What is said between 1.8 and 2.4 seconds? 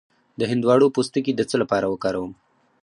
وکاروم؟